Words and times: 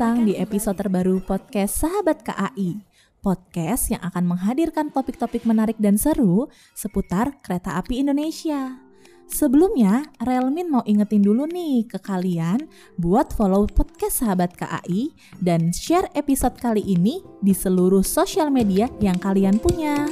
Datang 0.00 0.24
di 0.24 0.32
episode 0.32 0.80
terbaru 0.80 1.20
podcast 1.20 1.84
Sahabat 1.84 2.24
KAI. 2.24 2.72
Podcast 3.20 3.92
yang 3.92 4.00
akan 4.00 4.32
menghadirkan 4.32 4.88
topik-topik 4.88 5.44
menarik 5.44 5.76
dan 5.76 6.00
seru 6.00 6.48
seputar 6.72 7.36
kereta 7.44 7.76
api 7.76 8.00
Indonesia. 8.00 8.80
Sebelumnya, 9.28 10.08
Relmin 10.24 10.72
mau 10.72 10.80
ingetin 10.88 11.20
dulu 11.20 11.44
nih 11.44 11.84
ke 11.84 12.00
kalian 12.00 12.64
buat 12.96 13.36
follow 13.36 13.68
podcast 13.68 14.24
Sahabat 14.24 14.56
KAI 14.56 15.12
dan 15.36 15.68
share 15.68 16.08
episode 16.16 16.56
kali 16.56 16.80
ini 16.80 17.20
di 17.44 17.52
seluruh 17.52 18.00
sosial 18.00 18.48
media 18.48 18.88
yang 19.04 19.20
kalian 19.20 19.60
punya. 19.60 20.08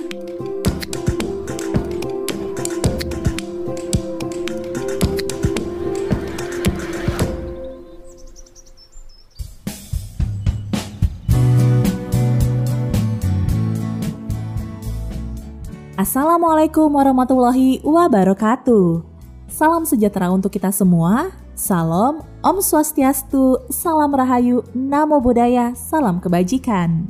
Assalamualaikum 15.99 16.95
warahmatullahi 16.95 17.83
wabarakatuh. 17.83 19.03
Salam 19.51 19.83
sejahtera 19.83 20.31
untuk 20.31 20.55
kita 20.55 20.71
semua. 20.71 21.35
Salam, 21.59 22.23
Om 22.39 22.63
Swastiastu, 22.63 23.67
Salam 23.67 24.15
Rahayu, 24.15 24.63
Namo 24.79 25.19
Buddhaya, 25.19 25.75
Salam 25.75 26.23
Kebajikan. 26.23 27.03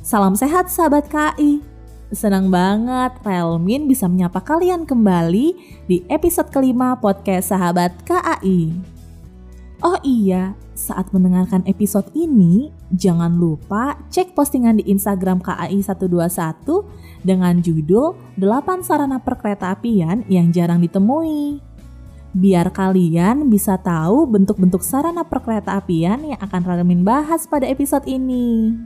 Salam 0.00 0.32
sehat 0.32 0.72
sahabat 0.72 1.04
KI. 1.12 1.60
Senang 2.16 2.48
banget 2.48 3.12
Relmin 3.20 3.84
bisa 3.84 4.08
menyapa 4.08 4.40
kalian 4.40 4.88
kembali 4.88 5.46
di 5.84 6.00
episode 6.08 6.48
kelima 6.48 6.96
podcast 6.96 7.52
Sahabat 7.52 7.92
KAI. 8.08 8.72
Oh 9.84 10.00
iya, 10.00 10.56
saat 10.72 11.12
mendengarkan 11.12 11.60
episode 11.68 12.08
ini, 12.16 12.72
jangan 12.94 13.34
lupa 13.34 13.98
cek 14.10 14.36
postingan 14.36 14.78
di 14.78 14.90
Instagram 14.90 15.42
KAI 15.42 15.82
121 15.82 17.26
dengan 17.26 17.58
judul 17.58 18.14
8 18.38 18.86
sarana 18.86 19.18
perkereta 19.18 19.74
apian 19.74 20.22
yang 20.30 20.54
jarang 20.54 20.78
ditemui. 20.82 21.58
Biar 22.36 22.68
kalian 22.68 23.48
bisa 23.48 23.80
tahu 23.80 24.28
bentuk-bentuk 24.28 24.84
sarana 24.84 25.24
perkereta 25.24 25.80
apian 25.80 26.20
yang 26.20 26.40
akan 26.44 26.62
Relmin 26.68 27.00
bahas 27.00 27.48
pada 27.48 27.64
episode 27.64 28.04
ini. 28.04 28.76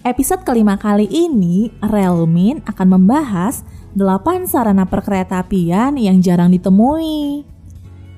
Episode 0.00 0.42
kelima 0.48 0.80
kali 0.80 1.06
ini, 1.06 1.70
Relmin 1.84 2.64
akan 2.66 2.88
membahas 2.98 3.62
8 3.94 4.48
sarana 4.48 4.88
perkereta 4.88 5.44
apian 5.44 5.94
yang 6.00 6.18
jarang 6.18 6.50
ditemui. 6.50 7.44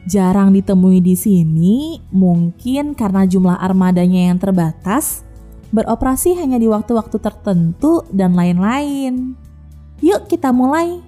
Jarang 0.03 0.51
ditemui 0.51 0.99
di 0.99 1.15
sini 1.15 2.03
mungkin 2.11 2.99
karena 2.99 3.23
jumlah 3.23 3.55
armadanya 3.63 4.35
yang 4.35 4.39
terbatas, 4.43 5.23
beroperasi 5.71 6.35
hanya 6.35 6.59
di 6.59 6.67
waktu-waktu 6.67 7.23
tertentu, 7.23 8.03
dan 8.11 8.35
lain-lain. 8.35 9.39
Yuk 10.03 10.27
kita 10.27 10.51
mulai. 10.51 10.99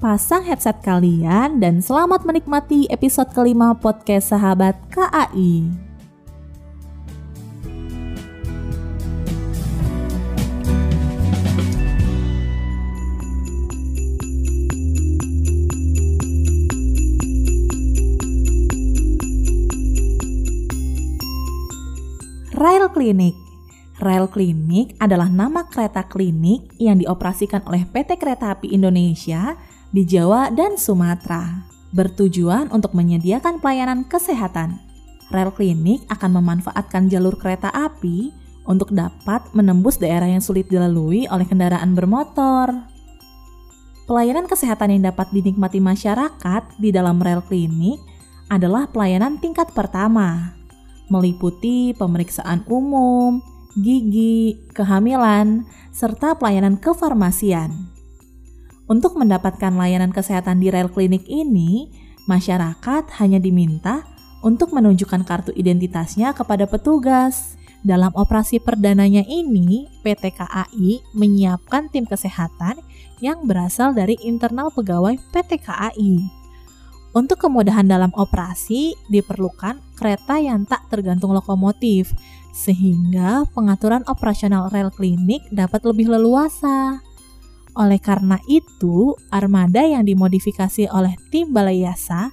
Pasang 0.00 0.40
headset 0.48 0.80
kalian 0.80 1.60
dan 1.60 1.84
selamat 1.84 2.24
menikmati 2.24 2.88
episode 2.88 3.28
kelima 3.36 3.76
podcast 3.76 4.32
sahabat 4.32 4.72
KAI. 4.88 5.89
Rail 22.60 22.92
Clinic 22.92 23.32
Rail 24.04 24.28
Klinik 24.28 24.92
adalah 25.00 25.32
nama 25.32 25.64
kereta 25.64 26.04
klinik 26.04 26.68
yang 26.76 27.00
dioperasikan 27.00 27.64
oleh 27.64 27.88
PT 27.88 28.20
Kereta 28.20 28.52
Api 28.52 28.76
Indonesia 28.76 29.56
di 29.88 30.04
Jawa 30.04 30.52
dan 30.52 30.76
Sumatera, 30.76 31.64
bertujuan 31.96 32.68
untuk 32.68 32.92
menyediakan 32.92 33.64
pelayanan 33.64 34.04
kesehatan. 34.04 34.76
Rail 35.32 35.56
Klinik 35.56 36.04
akan 36.12 36.36
memanfaatkan 36.36 37.08
jalur 37.08 37.32
kereta 37.40 37.72
api 37.72 38.28
untuk 38.68 38.92
dapat 38.92 39.40
menembus 39.56 39.96
daerah 39.96 40.28
yang 40.28 40.44
sulit 40.44 40.68
dilalui 40.68 41.24
oleh 41.32 41.48
kendaraan 41.48 41.96
bermotor. 41.96 42.76
Pelayanan 44.04 44.44
kesehatan 44.44 45.00
yang 45.00 45.08
dapat 45.08 45.32
dinikmati 45.32 45.80
masyarakat 45.80 46.76
di 46.76 46.92
dalam 46.92 47.24
rel 47.24 47.40
klinik 47.40 48.04
adalah 48.52 48.84
pelayanan 48.84 49.40
tingkat 49.40 49.72
pertama, 49.72 50.59
meliputi 51.10 51.92
pemeriksaan 51.98 52.64
umum, 52.70 53.42
gigi, 53.76 54.62
kehamilan, 54.72 55.66
serta 55.90 56.38
pelayanan 56.38 56.78
kefarmasian. 56.78 57.90
Untuk 58.90 59.14
mendapatkan 59.14 59.70
layanan 59.70 60.10
kesehatan 60.10 60.58
di 60.58 60.70
rel 60.70 60.90
klinik 60.90 61.22
ini, 61.30 61.90
masyarakat 62.26 63.06
hanya 63.22 63.38
diminta 63.38 64.02
untuk 64.42 64.74
menunjukkan 64.74 65.22
kartu 65.22 65.54
identitasnya 65.54 66.34
kepada 66.34 66.66
petugas. 66.66 67.54
Dalam 67.80 68.12
operasi 68.12 68.60
perdananya 68.60 69.24
ini, 69.24 69.88
PT 70.04 70.36
KAI 70.36 71.00
menyiapkan 71.16 71.88
tim 71.88 72.04
kesehatan 72.04 72.76
yang 73.24 73.48
berasal 73.48 73.96
dari 73.96 74.20
internal 74.20 74.68
pegawai 74.68 75.16
PT 75.32 75.64
KAI. 75.64 76.39
Untuk 77.10 77.42
kemudahan 77.42 77.90
dalam 77.90 78.14
operasi, 78.14 78.94
diperlukan 79.10 79.98
kereta 79.98 80.38
yang 80.38 80.62
tak 80.62 80.86
tergantung 80.86 81.34
lokomotif, 81.34 82.14
sehingga 82.54 83.50
pengaturan 83.50 84.06
operasional 84.06 84.70
rel 84.70 84.94
klinik 84.94 85.42
dapat 85.50 85.82
lebih 85.82 86.06
leluasa. 86.06 87.02
Oleh 87.74 87.98
karena 87.98 88.38
itu, 88.46 89.18
armada 89.30 89.82
yang 89.82 90.06
dimodifikasi 90.06 90.86
oleh 90.90 91.18
tim 91.34 91.50
Balai 91.50 91.82
Yasa 91.82 92.30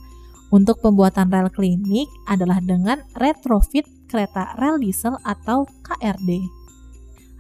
untuk 0.54 0.78
pembuatan 0.82 1.30
rel 1.34 1.50
klinik 1.50 2.10
adalah 2.30 2.62
dengan 2.62 3.02
retrofit 3.18 3.86
kereta 4.06 4.58
rel 4.62 4.78
diesel 4.78 5.18
atau 5.26 5.66
KRD. 5.86 6.57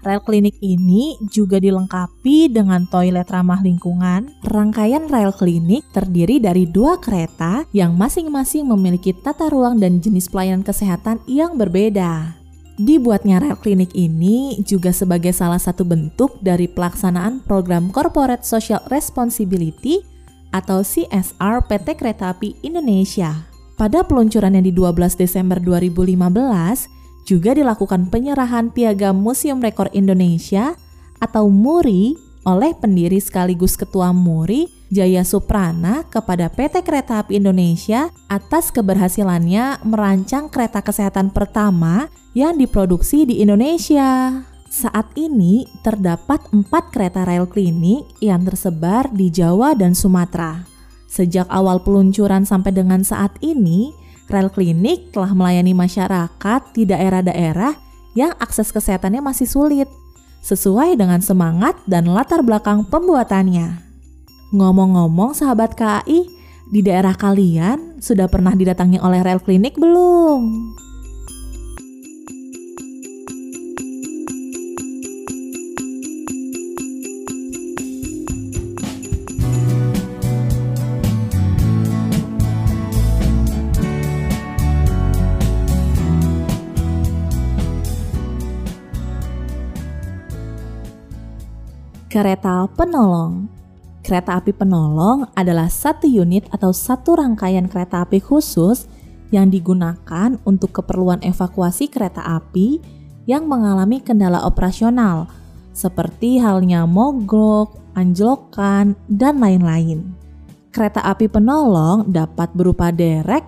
Rel 0.07 0.23
klinik 0.23 0.55
ini 0.63 1.19
juga 1.27 1.59
dilengkapi 1.59 2.47
dengan 2.47 2.87
toilet 2.87 3.27
ramah 3.27 3.59
lingkungan. 3.59 4.31
Rangkaian 4.47 5.03
rel 5.11 5.35
klinik 5.35 5.83
terdiri 5.91 6.39
dari 6.39 6.63
dua 6.63 6.95
kereta 6.95 7.67
yang 7.75 7.99
masing-masing 7.99 8.71
memiliki 8.71 9.11
tata 9.11 9.51
ruang 9.51 9.83
dan 9.83 9.99
jenis 9.99 10.31
pelayanan 10.31 10.63
kesehatan 10.63 11.19
yang 11.27 11.59
berbeda. 11.59 12.39
Dibuatnya 12.79 13.43
rel 13.43 13.59
klinik 13.59 13.91
ini 13.99 14.63
juga 14.63 14.95
sebagai 14.95 15.35
salah 15.35 15.59
satu 15.59 15.83
bentuk 15.83 16.39
dari 16.39 16.71
pelaksanaan 16.71 17.43
program 17.43 17.91
Corporate 17.91 18.47
Social 18.47 18.79
Responsibility 18.87 20.07
atau 20.55 20.87
CSR 20.87 21.67
PT 21.67 21.99
Kereta 21.99 22.31
Api 22.31 22.55
Indonesia. 22.63 23.43
Pada 23.75 24.07
peluncurannya 24.07 24.63
di 24.63 24.71
12 24.71 25.19
Desember 25.19 25.59
2015, 25.59 26.96
juga 27.27 27.51
dilakukan 27.51 28.07
penyerahan 28.07 28.71
piagam 28.71 29.19
Museum 29.19 29.59
Rekor 29.59 29.91
Indonesia 29.91 30.79
atau 31.19 31.51
MURI 31.51 32.15
oleh 32.47 32.71
pendiri 32.79 33.19
sekaligus 33.19 33.75
ketua 33.75 34.15
MURI 34.15 34.71
Jaya 34.87 35.27
Suprana 35.27 36.07
kepada 36.07 36.47
PT 36.47 36.87
Kereta 36.87 37.19
Api 37.19 37.43
Indonesia 37.43 38.07
atas 38.31 38.71
keberhasilannya 38.71 39.83
merancang 39.83 40.47
kereta 40.47 40.79
kesehatan 40.79 41.35
pertama 41.35 42.07
yang 42.31 42.55
diproduksi 42.55 43.27
di 43.27 43.43
Indonesia. 43.43 44.39
Saat 44.71 45.11
ini 45.19 45.67
terdapat 45.83 46.47
empat 46.55 46.95
kereta 46.95 47.27
rel 47.27 47.51
klinik 47.51 48.07
yang 48.23 48.47
tersebar 48.47 49.11
di 49.11 49.27
Jawa 49.27 49.75
dan 49.75 49.91
Sumatera. 49.91 50.63
Sejak 51.07 51.47
awal 51.51 51.83
peluncuran 51.83 52.47
sampai 52.47 52.71
dengan 52.71 53.03
saat 53.03 53.35
ini, 53.43 53.91
rel 54.27 54.51
klinik 54.51 55.15
telah 55.15 55.31
melayani 55.31 55.71
masyarakat 55.71 56.61
di 56.75 56.83
daerah-daerah 56.83 57.73
yang 58.15 58.33
akses 58.41 58.71
kesehatannya 58.73 59.21
masih 59.23 59.47
sulit, 59.47 59.89
sesuai 60.43 60.95
dengan 60.95 61.19
semangat 61.19 61.77
dan 61.85 62.07
latar 62.09 62.41
belakang 62.41 62.87
pembuatannya. 62.87 63.83
Ngomong-ngomong 64.55 65.35
sahabat 65.35 65.75
KAI, 65.75 66.23
di 66.67 66.79
daerah 66.83 67.15
kalian 67.15 67.99
sudah 68.03 68.27
pernah 68.27 68.51
didatangi 68.55 68.99
oleh 68.99 69.23
rel 69.23 69.39
klinik 69.39 69.75
belum? 69.79 70.41
Kereta 92.17 92.65
penolong 92.73 93.45
Kereta 94.01 94.41
api 94.41 94.49
penolong 94.49 95.29
adalah 95.37 95.69
satu 95.69 96.09
unit 96.09 96.49
atau 96.49 96.73
satu 96.73 97.13
rangkaian 97.13 97.69
kereta 97.69 98.01
api 98.01 98.17
khusus 98.17 98.89
yang 99.29 99.53
digunakan 99.53 100.33
untuk 100.41 100.81
keperluan 100.81 101.21
evakuasi 101.21 101.85
kereta 101.85 102.25
api 102.25 102.81
yang 103.29 103.45
mengalami 103.45 104.01
kendala 104.01 104.41
operasional, 104.49 105.29
seperti 105.77 106.41
halnya 106.41 106.89
mogok, 106.89 107.77
anjlokan, 107.93 108.97
dan 109.05 109.37
lain-lain. 109.37 110.01
Kereta 110.73 111.05
api 111.05 111.29
penolong 111.29 112.09
dapat 112.09 112.49
berupa 112.57 112.89
derek, 112.89 113.45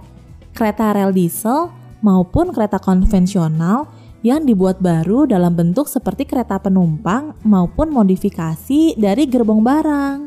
kereta 0.53 0.93
rel 0.93 1.09
diesel, 1.09 1.73
maupun 2.05 2.53
kereta 2.53 2.77
konvensional 2.77 3.89
yang 4.21 4.43
dibuat 4.43 4.83
baru 4.83 5.23
dalam 5.23 5.55
bentuk 5.55 5.87
seperti 5.87 6.27
kereta 6.27 6.59
penumpang 6.59 7.35
maupun 7.47 7.91
modifikasi 7.91 8.99
dari 8.99 9.23
gerbong 9.27 9.63
barang. 9.63 10.17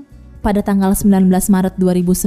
Pada 0.43 0.59
tanggal 0.59 0.91
19 0.99 1.31
Maret 1.31 1.79
2019, 1.79 2.27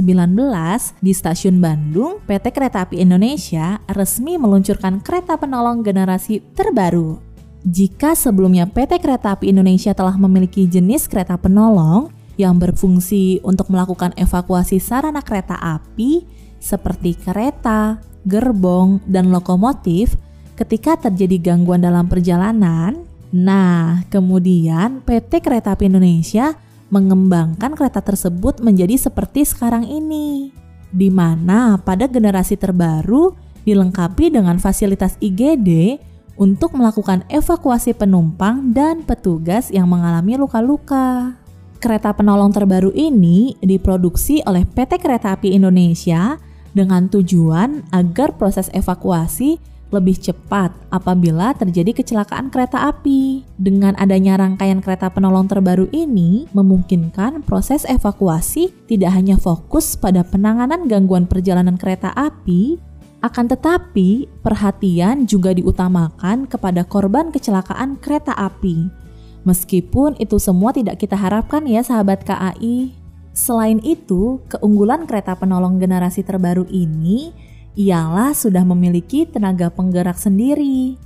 di 1.04 1.12
stasiun 1.12 1.60
Bandung, 1.60 2.16
PT 2.24 2.48
Kereta 2.48 2.88
Api 2.88 3.04
Indonesia 3.04 3.76
resmi 3.92 4.40
meluncurkan 4.40 5.04
kereta 5.04 5.36
penolong 5.36 5.84
generasi 5.84 6.40
terbaru. 6.56 7.20
Jika 7.66 8.16
sebelumnya 8.16 8.64
PT 8.64 9.04
Kereta 9.04 9.36
Api 9.36 9.52
Indonesia 9.52 9.92
telah 9.92 10.16
memiliki 10.16 10.64
jenis 10.64 11.04
kereta 11.12 11.36
penolong 11.36 12.08
yang 12.40 12.56
berfungsi 12.56 13.44
untuk 13.44 13.68
melakukan 13.68 14.16
evakuasi 14.16 14.80
sarana 14.80 15.20
kereta 15.20 15.56
api 15.60 16.24
seperti 16.56 17.20
kereta, 17.20 18.00
gerbong, 18.24 19.04
dan 19.04 19.28
lokomotif 19.28 20.16
ketika 20.56 20.96
terjadi 20.96 21.52
gangguan 21.52 21.84
dalam 21.84 22.08
perjalanan, 22.08 23.04
nah 23.30 24.02
kemudian 24.08 25.04
PT 25.04 25.44
Kereta 25.44 25.76
Api 25.76 25.92
Indonesia 25.92 26.56
mengembangkan 26.88 27.76
kereta 27.76 28.00
tersebut 28.00 28.64
menjadi 28.64 28.96
seperti 28.96 29.44
sekarang 29.44 29.84
ini, 29.84 30.50
di 30.90 31.12
mana 31.12 31.76
pada 31.76 32.08
generasi 32.08 32.56
terbaru 32.56 33.36
dilengkapi 33.66 34.32
dengan 34.32 34.56
fasilitas 34.56 35.18
IGD 35.18 36.00
untuk 36.38 36.76
melakukan 36.78 37.26
evakuasi 37.28 37.92
penumpang 37.96 38.70
dan 38.70 39.02
petugas 39.02 39.68
yang 39.68 39.90
mengalami 39.90 40.38
luka-luka. 40.38 41.36
Kereta 41.76 42.16
penolong 42.16 42.54
terbaru 42.54 42.94
ini 42.96 43.58
diproduksi 43.60 44.40
oleh 44.48 44.64
PT 44.64 44.96
Kereta 44.96 45.36
Api 45.36 45.52
Indonesia 45.52 46.40
dengan 46.72 47.08
tujuan 47.08 47.84
agar 47.92 48.36
proses 48.36 48.72
evakuasi 48.72 49.60
lebih 49.94 50.18
cepat 50.18 50.74
apabila 50.90 51.54
terjadi 51.54 51.94
kecelakaan 51.94 52.50
kereta 52.50 52.90
api. 52.90 53.46
Dengan 53.54 53.94
adanya 53.96 54.38
rangkaian 54.40 54.82
kereta 54.82 55.10
penolong 55.10 55.46
terbaru 55.46 55.86
ini, 55.94 56.50
memungkinkan 56.50 57.46
proses 57.46 57.86
evakuasi 57.86 58.74
tidak 58.90 59.14
hanya 59.14 59.38
fokus 59.38 59.94
pada 59.94 60.26
penanganan 60.26 60.90
gangguan 60.90 61.30
perjalanan 61.30 61.78
kereta 61.78 62.10
api, 62.18 62.82
akan 63.22 63.46
tetapi 63.50 64.28
perhatian 64.42 65.24
juga 65.24 65.54
diutamakan 65.54 66.46
kepada 66.46 66.82
korban 66.86 67.30
kecelakaan 67.30 67.98
kereta 68.02 68.34
api. 68.34 69.06
Meskipun 69.46 70.18
itu 70.18 70.42
semua 70.42 70.74
tidak 70.74 70.98
kita 70.98 71.14
harapkan 71.14 71.62
ya 71.70 71.78
sahabat 71.86 72.26
KAI. 72.26 72.90
Selain 73.30 73.78
itu, 73.84 74.42
keunggulan 74.50 75.06
kereta 75.06 75.38
penolong 75.38 75.78
generasi 75.78 76.26
terbaru 76.26 76.66
ini 76.72 77.30
ialah 77.76 78.32
sudah 78.32 78.64
memiliki 78.64 79.28
tenaga 79.28 79.68
penggerak 79.68 80.16
sendiri. 80.16 80.96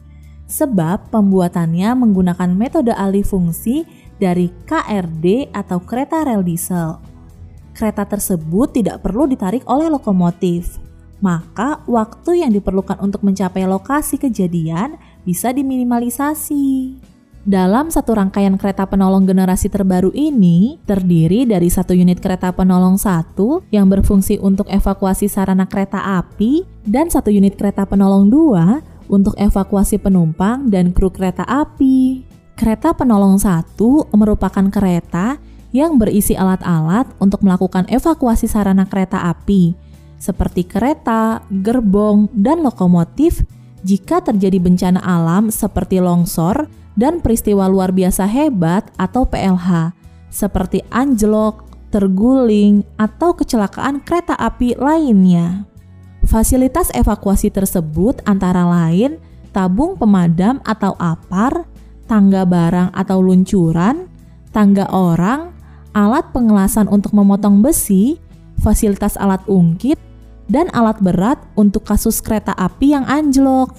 Sebab 0.47 1.11
pembuatannya 1.11 1.95
menggunakan 1.95 2.51
metode 2.51 2.95
alih 2.95 3.27
fungsi 3.27 3.87
dari 4.19 4.51
KRD 4.67 5.51
atau 5.51 5.83
kereta 5.83 6.23
rel 6.23 6.43
diesel. 6.47 6.99
Kereta 7.75 8.07
tersebut 8.07 8.75
tidak 8.75 9.03
perlu 9.03 9.31
ditarik 9.31 9.63
oleh 9.67 9.87
lokomotif, 9.87 10.79
maka 11.23 11.83
waktu 11.87 12.43
yang 12.43 12.51
diperlukan 12.51 12.99
untuk 12.99 13.23
mencapai 13.23 13.63
lokasi 13.65 14.19
kejadian 14.19 14.99
bisa 15.23 15.55
diminimalisasi. 15.55 16.99
Dalam 17.41 17.89
satu 17.89 18.13
rangkaian 18.13 18.61
kereta 18.61 18.85
penolong 18.85 19.25
generasi 19.25 19.73
terbaru 19.73 20.13
ini, 20.13 20.77
terdiri 20.85 21.49
dari 21.49 21.73
satu 21.73 21.97
unit 21.97 22.21
kereta 22.21 22.53
penolong 22.53 23.01
satu 23.01 23.65
yang 23.73 23.89
berfungsi 23.89 24.37
untuk 24.45 24.69
evakuasi 24.69 25.25
sarana 25.25 25.65
kereta 25.65 26.21
api 26.21 26.69
dan 26.85 27.09
satu 27.09 27.33
unit 27.33 27.57
kereta 27.57 27.89
penolong 27.89 28.29
dua 28.29 28.85
untuk 29.09 29.33
evakuasi 29.41 29.97
penumpang 29.97 30.69
dan 30.69 30.93
kru 30.93 31.09
kereta 31.09 31.49
api. 31.49 32.29
Kereta 32.61 32.93
penolong 32.93 33.41
satu 33.41 34.05
merupakan 34.13 34.69
kereta 34.69 35.41
yang 35.73 35.97
berisi 35.97 36.37
alat-alat 36.37 37.09
untuk 37.25 37.41
melakukan 37.41 37.89
evakuasi 37.89 38.53
sarana 38.53 38.85
kereta 38.85 39.33
api, 39.33 39.73
seperti 40.21 40.69
kereta, 40.69 41.41
gerbong, 41.49 42.29
dan 42.37 42.61
lokomotif 42.61 43.41
jika 43.81 44.21
terjadi 44.21 44.61
bencana 44.61 45.01
alam 45.01 45.49
seperti 45.49 46.05
longsor 46.05 46.69
dan 46.99 47.23
peristiwa 47.23 47.67
luar 47.71 47.95
biasa 47.95 48.27
hebat 48.27 48.89
atau 48.99 49.27
PLH 49.27 49.95
seperti 50.31 50.87
anjlok, 50.95 51.67
terguling, 51.91 52.87
atau 52.97 53.35
kecelakaan 53.35 54.01
kereta 54.07 54.39
api 54.39 54.79
lainnya. 54.79 55.67
Fasilitas 56.31 56.95
evakuasi 56.95 57.51
tersebut 57.51 58.23
antara 58.25 58.63
lain 58.63 59.19
tabung 59.51 59.99
pemadam 59.99 60.63
atau 60.63 60.95
apar, 60.97 61.67
tangga 62.07 62.47
barang 62.47 62.95
atau 62.95 63.19
luncuran, 63.19 64.07
tangga 64.55 64.87
orang, 64.95 65.51
alat 65.91 66.31
pengelasan 66.31 66.87
untuk 66.87 67.11
memotong 67.15 67.59
besi, 67.59 68.23
fasilitas 68.63 69.19
alat 69.19 69.43
ungkit, 69.51 69.99
dan 70.47 70.71
alat 70.75 70.99
berat 71.03 71.39
untuk 71.59 71.87
kasus 71.87 72.23
kereta 72.23 72.55
api 72.55 72.95
yang 72.95 73.07
anjlok. 73.07 73.75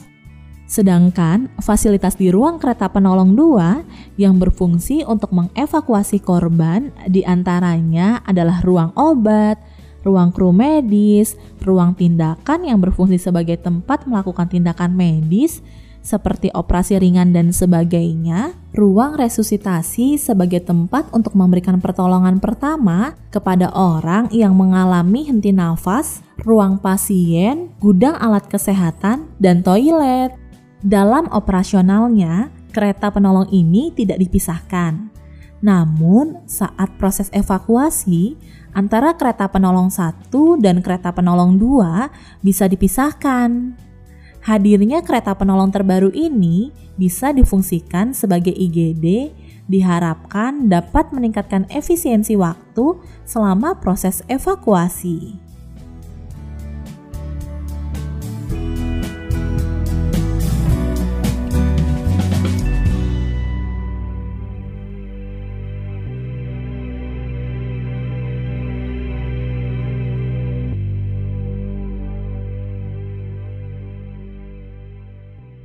Sedangkan 0.72 1.52
fasilitas 1.60 2.16
di 2.16 2.32
ruang 2.32 2.56
kereta 2.56 2.88
penolong 2.88 3.36
2 3.36 4.16
yang 4.16 4.40
berfungsi 4.40 5.04
untuk 5.04 5.36
mengevakuasi 5.36 6.24
korban 6.24 6.96
di 7.12 7.28
antaranya 7.28 8.24
adalah 8.24 8.64
ruang 8.64 8.96
obat, 8.96 9.60
ruang 10.08 10.32
kru 10.32 10.56
medis, 10.56 11.36
ruang 11.60 11.92
tindakan 11.92 12.64
yang 12.64 12.80
berfungsi 12.80 13.20
sebagai 13.20 13.60
tempat 13.60 14.08
melakukan 14.08 14.48
tindakan 14.48 14.96
medis 14.96 15.60
seperti 16.02 16.50
operasi 16.56 16.98
ringan 16.98 17.30
dan 17.30 17.54
sebagainya, 17.54 18.58
ruang 18.74 19.20
resusitasi 19.20 20.18
sebagai 20.18 20.64
tempat 20.64 21.06
untuk 21.14 21.38
memberikan 21.38 21.78
pertolongan 21.78 22.42
pertama 22.42 23.14
kepada 23.30 23.70
orang 23.76 24.26
yang 24.34 24.58
mengalami 24.58 25.30
henti 25.30 25.54
nafas, 25.54 26.26
ruang 26.42 26.82
pasien, 26.82 27.70
gudang 27.78 28.18
alat 28.18 28.50
kesehatan, 28.50 29.30
dan 29.38 29.62
toilet. 29.62 30.41
Dalam 30.82 31.30
operasionalnya, 31.30 32.50
kereta 32.74 33.14
penolong 33.14 33.46
ini 33.54 33.94
tidak 33.94 34.18
dipisahkan. 34.18 35.14
Namun, 35.62 36.42
saat 36.50 36.90
proses 36.98 37.30
evakuasi, 37.30 38.34
antara 38.74 39.14
kereta 39.14 39.46
penolong 39.46 39.94
satu 39.94 40.58
dan 40.58 40.82
kereta 40.82 41.14
penolong 41.14 41.62
dua 41.62 42.10
bisa 42.42 42.66
dipisahkan. 42.66 43.78
Hadirnya 44.42 45.06
kereta 45.06 45.38
penolong 45.38 45.70
terbaru 45.70 46.10
ini 46.18 46.74
bisa 46.98 47.30
difungsikan 47.30 48.18
sebagai 48.18 48.50
IGD 48.50 49.38
diharapkan 49.70 50.66
dapat 50.66 51.14
meningkatkan 51.14 51.70
efisiensi 51.70 52.34
waktu 52.34 52.98
selama 53.22 53.78
proses 53.78 54.26
evakuasi. 54.26 55.51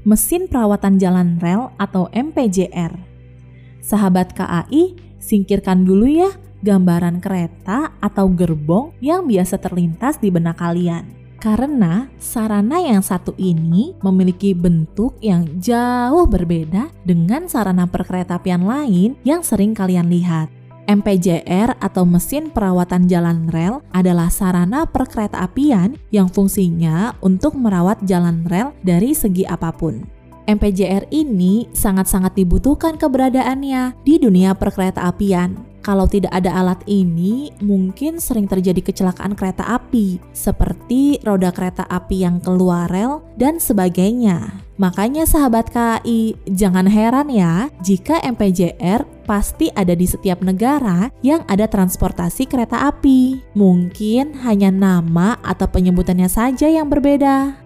Mesin 0.07 0.47
perawatan 0.47 1.03
jalan 1.03 1.35
rel 1.43 1.75
atau 1.83 2.07
MPJR. 2.15 2.95
Sahabat 3.83 4.33
KAI, 4.39 4.95
singkirkan 5.19 5.83
dulu 5.83 6.07
ya 6.07 6.31
gambaran 6.63 7.19
kereta 7.19 7.91
atau 7.99 8.31
gerbong 8.31 8.95
yang 9.03 9.27
biasa 9.27 9.59
terlintas 9.59 10.23
di 10.23 10.31
benak 10.31 10.63
kalian. 10.63 11.11
Karena 11.37 12.09
sarana 12.17 12.81
yang 12.81 13.05
satu 13.05 13.37
ini 13.37 13.93
memiliki 14.01 14.57
bentuk 14.57 15.21
yang 15.21 15.45
jauh 15.61 16.25
berbeda 16.25 16.89
dengan 17.05 17.45
sarana 17.51 17.85
perkeretaapian 17.85 18.65
lain 18.65 19.21
yang 19.21 19.45
sering 19.45 19.77
kalian 19.77 20.09
lihat. 20.09 20.56
MPJR 20.87 21.75
atau 21.83 22.07
mesin 22.07 22.49
perawatan 22.55 23.11
jalan 23.11 23.51
rel 23.51 23.83
adalah 23.91 24.31
sarana 24.31 24.87
perkeretaapian 24.87 25.99
yang 26.15 26.31
fungsinya 26.31 27.19
untuk 27.21 27.59
merawat 27.59 27.99
jalan 28.07 28.47
rel 28.47 28.71
dari 28.87 29.13
segi 29.13 29.43
apa 29.43 29.75
pun. 29.75 30.07
MPJR 30.47 31.11
ini 31.11 31.67
sangat-sangat 31.75 32.39
dibutuhkan 32.39 32.95
keberadaannya 32.95 33.99
di 34.07 34.23
dunia 34.23 34.55
perkeretaapian 34.55 35.66
kalau 35.85 36.09
tidak 36.09 36.33
ada 36.33 36.53
alat 36.53 36.81
ini, 36.89 37.53
mungkin 37.63 38.19
sering 38.19 38.49
terjadi 38.49 38.81
kecelakaan 38.83 39.39
kereta 39.39 39.67
api, 39.67 40.19
seperti 40.33 41.23
roda 41.23 41.51
kereta 41.51 41.87
api 41.87 42.25
yang 42.27 42.41
keluar 42.43 42.91
rel 42.91 43.23
dan 43.39 43.63
sebagainya. 43.63 44.67
Makanya 44.77 45.25
sahabat 45.25 45.73
KAI, 45.73 46.37
jangan 46.53 46.85
heran 46.85 47.33
ya 47.33 47.73
jika 47.81 48.21
MPJR 48.21 49.09
pasti 49.25 49.73
ada 49.73 49.97
di 49.97 50.05
setiap 50.05 50.45
negara 50.45 51.09
yang 51.25 51.43
ada 51.49 51.65
transportasi 51.65 52.45
kereta 52.45 52.85
api. 52.93 53.41
Mungkin 53.57 54.37
hanya 54.45 54.69
nama 54.69 55.41
atau 55.41 55.65
penyebutannya 55.65 56.29
saja 56.29 56.69
yang 56.69 56.93
berbeda. 56.93 57.66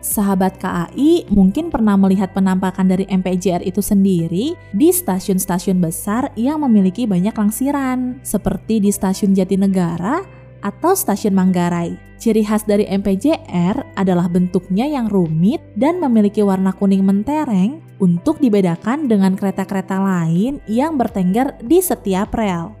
Sahabat 0.00 0.56
KAI 0.56 1.28
mungkin 1.28 1.68
pernah 1.68 1.92
melihat 1.92 2.32
penampakan 2.32 2.88
dari 2.88 3.04
MPJR 3.04 3.60
itu 3.60 3.84
sendiri 3.84 4.56
di 4.72 4.88
stasiun-stasiun 4.88 5.76
besar 5.76 6.32
yang 6.40 6.64
memiliki 6.64 7.04
banyak 7.04 7.36
langsiran, 7.36 8.16
seperti 8.24 8.80
di 8.80 8.88
stasiun 8.88 9.36
Jatinegara 9.36 10.24
atau 10.64 10.96
stasiun 10.96 11.36
Manggarai. 11.36 12.00
Ciri 12.20 12.44
khas 12.44 12.64
dari 12.68 12.84
MPJR 12.84 13.96
adalah 13.96 14.28
bentuknya 14.28 14.84
yang 14.88 15.08
rumit 15.08 15.60
dan 15.76 16.00
memiliki 16.00 16.44
warna 16.44 16.72
kuning 16.72 17.04
mentereng 17.04 17.80
untuk 17.96 18.40
dibedakan 18.40 19.08
dengan 19.08 19.36
kereta-kereta 19.36 20.00
lain 20.00 20.60
yang 20.68 20.96
bertengger 20.96 21.56
di 21.64 21.80
setiap 21.80 22.32
rel. 22.36 22.76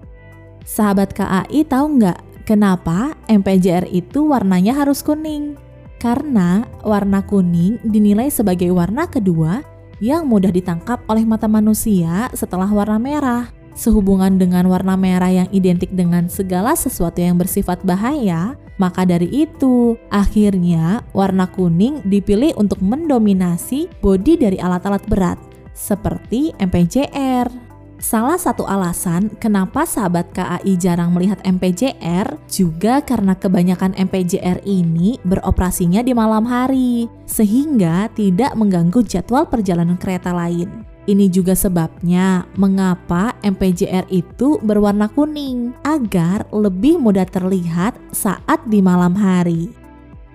Sahabat 0.64 1.16
KAI 1.16 1.64
tahu 1.68 2.00
nggak 2.00 2.48
kenapa 2.48 3.16
MPJR 3.28 3.88
itu 3.88 4.28
warnanya 4.28 4.76
harus 4.76 5.00
kuning? 5.00 5.56
Karena 6.00 6.64
warna 6.80 7.20
kuning 7.20 7.76
dinilai 7.84 8.32
sebagai 8.32 8.72
warna 8.72 9.04
kedua 9.04 9.60
yang 10.00 10.24
mudah 10.24 10.48
ditangkap 10.48 11.04
oleh 11.12 11.28
mata 11.28 11.44
manusia 11.44 12.32
setelah 12.32 12.66
warna 12.72 12.96
merah. 12.96 13.52
Sehubungan 13.76 14.40
dengan 14.40 14.66
warna 14.66 14.96
merah 14.96 15.28
yang 15.28 15.48
identik 15.52 15.92
dengan 15.92 16.26
segala 16.26 16.72
sesuatu 16.72 17.20
yang 17.20 17.36
bersifat 17.36 17.84
bahaya, 17.84 18.56
maka 18.80 19.04
dari 19.04 19.28
itu 19.28 19.94
akhirnya 20.08 21.04
warna 21.12 21.44
kuning 21.46 22.00
dipilih 22.08 22.56
untuk 22.56 22.80
mendominasi 22.80 23.92
bodi 24.00 24.40
dari 24.40 24.56
alat-alat 24.56 25.04
berat 25.04 25.38
seperti 25.76 26.56
MPJR. 26.56 27.69
Salah 28.00 28.40
satu 28.40 28.64
alasan 28.64 29.28
kenapa 29.36 29.84
sahabat 29.84 30.32
KAI 30.32 30.72
jarang 30.80 31.12
melihat 31.12 31.36
MPJR 31.44 32.32
juga 32.48 33.04
karena 33.04 33.36
kebanyakan 33.36 33.92
MPJR 33.92 34.64
ini 34.64 35.20
beroperasinya 35.20 36.00
di 36.00 36.16
malam 36.16 36.48
hari, 36.48 37.12
sehingga 37.28 38.08
tidak 38.16 38.56
mengganggu 38.56 39.04
jadwal 39.04 39.44
perjalanan 39.44 40.00
kereta 40.00 40.32
lain. 40.32 40.88
Ini 41.04 41.28
juga 41.28 41.52
sebabnya 41.52 42.48
mengapa 42.56 43.36
MPJR 43.44 44.08
itu 44.08 44.56
berwarna 44.64 45.12
kuning 45.12 45.76
agar 45.84 46.48
lebih 46.56 46.96
mudah 46.96 47.28
terlihat 47.28 48.00
saat 48.16 48.64
di 48.64 48.80
malam 48.80 49.12
hari. 49.12 49.79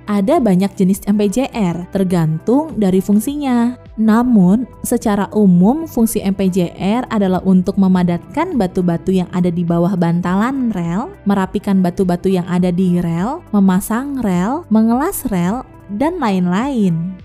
Ada 0.05 0.37
banyak 0.37 0.69
jenis 0.77 1.01
MPJR 1.09 1.89
tergantung 1.89 2.77
dari 2.77 3.01
fungsinya. 3.01 3.73
Namun, 3.97 4.69
secara 4.85 5.25
umum 5.33 5.89
fungsi 5.89 6.21
MPJR 6.21 7.09
adalah 7.09 7.41
untuk 7.41 7.81
memadatkan 7.81 8.53
batu-batu 8.53 9.09
yang 9.09 9.25
ada 9.33 9.49
di 9.49 9.65
bawah 9.65 9.97
bantalan 9.97 10.69
rel, 10.77 11.09
merapikan 11.25 11.81
batu-batu 11.81 12.29
yang 12.29 12.45
ada 12.45 12.69
di 12.69 13.01
rel, 13.01 13.41
memasang 13.49 14.21
rel, 14.21 14.61
mengelas 14.69 15.25
rel, 15.33 15.65
dan 15.97 16.21
lain-lain. 16.21 17.17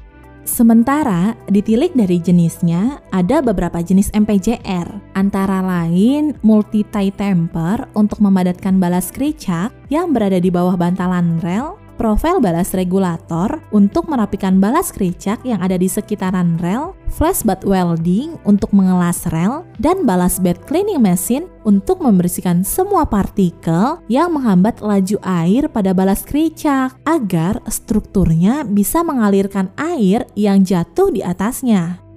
Sementara 0.50 1.36
ditilik 1.52 1.92
dari 1.92 2.16
jenisnya, 2.16 2.98
ada 3.12 3.38
beberapa 3.44 3.78
jenis 3.84 4.08
MPJR, 4.16 4.88
antara 5.12 5.60
lain 5.60 6.32
multi-tie 6.40 7.12
temper 7.12 7.84
untuk 7.92 8.18
memadatkan 8.24 8.80
balas 8.80 9.12
kericak 9.12 9.70
yang 9.92 10.16
berada 10.16 10.40
di 10.40 10.48
bawah 10.48 10.74
bantalan 10.80 11.38
rel, 11.44 11.76
profil 12.00 12.40
balas 12.40 12.72
regulator 12.72 13.60
untuk 13.76 14.08
merapikan 14.08 14.56
balas 14.56 14.88
kericak 14.88 15.36
yang 15.44 15.60
ada 15.60 15.76
di 15.76 15.84
sekitaran 15.84 16.56
rel, 16.64 16.96
flash 17.12 17.44
bed 17.44 17.60
welding 17.60 18.40
untuk 18.48 18.72
mengelas 18.72 19.28
rel, 19.28 19.68
dan 19.76 20.08
balas 20.08 20.40
bed 20.40 20.56
cleaning 20.64 21.04
machine 21.04 21.44
untuk 21.68 22.00
membersihkan 22.00 22.64
semua 22.64 23.04
partikel 23.04 24.00
yang 24.08 24.32
menghambat 24.32 24.80
laju 24.80 25.20
air 25.20 25.68
pada 25.68 25.92
balas 25.92 26.24
kericak 26.24 26.96
agar 27.04 27.60
strukturnya 27.68 28.64
bisa 28.64 29.04
mengalirkan 29.04 29.68
air 29.76 30.24
yang 30.32 30.64
jatuh 30.64 31.12
di 31.12 31.20
atasnya. 31.20 32.09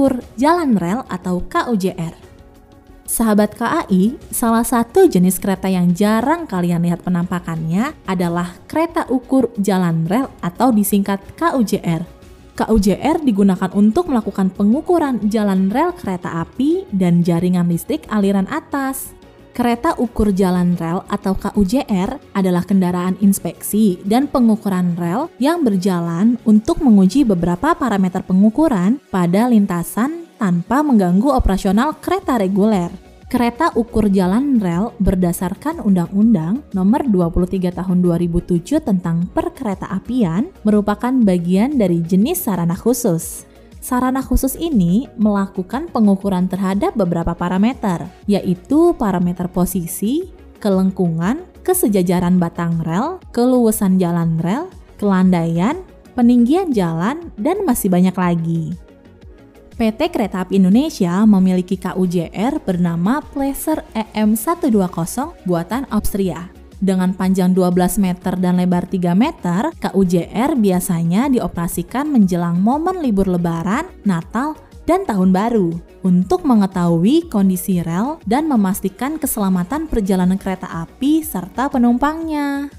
Ukur 0.00 0.24
jalan 0.40 0.80
rel 0.80 1.04
atau 1.12 1.44
KUJR. 1.44 2.16
Sahabat 3.04 3.52
KAI, 3.52 4.16
salah 4.32 4.64
satu 4.64 5.04
jenis 5.04 5.36
kereta 5.36 5.68
yang 5.68 5.92
jarang 5.92 6.48
kalian 6.48 6.88
lihat 6.88 7.04
penampakannya 7.04 7.92
adalah 8.08 8.56
kereta 8.64 9.04
ukur 9.12 9.52
jalan 9.60 10.08
rel 10.08 10.32
atau 10.40 10.72
disingkat 10.72 11.20
KUJR. 11.36 12.08
KUJR 12.56 13.20
digunakan 13.20 13.68
untuk 13.76 14.08
melakukan 14.08 14.48
pengukuran 14.48 15.20
jalan 15.28 15.68
rel 15.68 15.92
kereta 15.92 16.48
api 16.48 16.88
dan 16.96 17.20
jaringan 17.20 17.68
listrik 17.68 18.08
aliran 18.08 18.48
atas. 18.48 19.12
Kereta 19.60 19.92
ukur 20.00 20.32
jalan 20.32 20.72
rel 20.72 21.04
atau 21.04 21.36
KUJR 21.36 22.32
adalah 22.32 22.64
kendaraan 22.64 23.20
inspeksi 23.20 24.00
dan 24.08 24.24
pengukuran 24.24 24.96
rel 24.96 25.28
yang 25.36 25.60
berjalan 25.60 26.40
untuk 26.48 26.80
menguji 26.80 27.28
beberapa 27.28 27.76
parameter 27.76 28.24
pengukuran 28.24 29.04
pada 29.12 29.52
lintasan 29.52 30.32
tanpa 30.40 30.80
mengganggu 30.80 31.36
operasional 31.36 31.92
kereta 32.00 32.40
reguler. 32.40 32.88
Kereta 33.28 33.76
ukur 33.76 34.08
jalan 34.08 34.56
rel 34.64 34.96
berdasarkan 34.96 35.84
Undang-Undang 35.84 36.72
Nomor 36.72 37.04
23 37.12 37.84
Tahun 37.84 37.98
2007 38.00 38.80
tentang 38.80 39.28
Perkeretaapian 39.28 40.56
merupakan 40.64 41.12
bagian 41.20 41.76
dari 41.76 42.00
jenis 42.00 42.48
sarana 42.48 42.80
khusus. 42.80 43.49
Sarana 43.80 44.20
khusus 44.20 44.60
ini 44.60 45.08
melakukan 45.16 45.88
pengukuran 45.88 46.46
terhadap 46.52 46.92
beberapa 46.92 47.32
parameter, 47.32 48.04
yaitu 48.28 48.92
parameter 49.00 49.48
posisi, 49.48 50.28
kelengkungan, 50.60 51.48
kesejajaran 51.64 52.36
batang 52.36 52.76
rel, 52.84 53.16
keluasan 53.32 53.96
jalan 53.96 54.36
rel, 54.44 54.68
kelandaian, 55.00 55.80
peninggian 56.12 56.76
jalan, 56.76 57.32
dan 57.40 57.64
masih 57.64 57.88
banyak 57.88 58.12
lagi. 58.12 58.76
PT 59.80 60.12
Kereta 60.12 60.44
Api 60.44 60.60
Indonesia 60.60 61.24
memiliki 61.24 61.80
KUJR 61.80 62.60
bernama 62.60 63.24
Placer 63.32 63.80
EM120 63.96 65.48
buatan 65.48 65.88
Austria 65.88 66.59
dengan 66.80 67.12
panjang 67.12 67.52
12 67.52 68.00
meter 68.00 68.34
dan 68.40 68.56
lebar 68.56 68.88
3 68.88 69.12
meter, 69.12 69.68
KUJR 69.76 70.56
biasanya 70.56 71.28
dioperasikan 71.28 72.08
menjelang 72.08 72.56
momen 72.56 73.04
libur 73.04 73.28
lebaran, 73.28 73.84
Natal, 74.08 74.56
dan 74.88 75.04
Tahun 75.04 75.30
Baru 75.30 75.76
untuk 76.00 76.48
mengetahui 76.48 77.28
kondisi 77.28 77.84
rel 77.84 78.16
dan 78.24 78.48
memastikan 78.48 79.20
keselamatan 79.20 79.86
perjalanan 79.86 80.40
kereta 80.40 80.66
api 80.66 81.20
serta 81.20 81.68
penumpangnya. 81.68 82.72